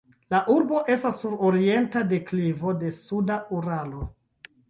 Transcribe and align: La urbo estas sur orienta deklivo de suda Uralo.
La 0.33 0.37
urbo 0.53 0.79
estas 0.93 1.19
sur 1.23 1.33
orienta 1.49 2.01
deklivo 2.13 2.75
de 2.85 2.91
suda 3.01 3.39
Uralo. 3.59 4.03